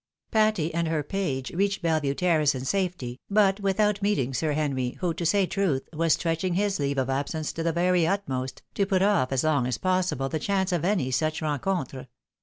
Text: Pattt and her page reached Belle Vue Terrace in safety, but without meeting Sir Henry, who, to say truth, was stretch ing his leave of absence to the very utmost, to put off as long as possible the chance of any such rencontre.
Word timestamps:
Pattt 0.31 0.57
and 0.73 0.87
her 0.87 1.03
page 1.03 1.51
reached 1.51 1.83
Belle 1.83 1.99
Vue 1.99 2.15
Terrace 2.15 2.55
in 2.55 2.65
safety, 2.65 3.19
but 3.29 3.59
without 3.59 4.01
meeting 4.01 4.33
Sir 4.33 4.53
Henry, 4.53 4.97
who, 4.99 5.13
to 5.13 5.27
say 5.27 5.45
truth, 5.45 5.87
was 5.93 6.13
stretch 6.13 6.43
ing 6.43 6.55
his 6.55 6.79
leave 6.79 6.97
of 6.97 7.07
absence 7.07 7.53
to 7.53 7.61
the 7.61 7.71
very 7.71 8.07
utmost, 8.07 8.63
to 8.73 8.87
put 8.87 9.03
off 9.03 9.31
as 9.31 9.43
long 9.43 9.67
as 9.67 9.77
possible 9.77 10.27
the 10.27 10.39
chance 10.39 10.71
of 10.71 10.83
any 10.83 11.11
such 11.11 11.39
rencontre. 11.43 12.07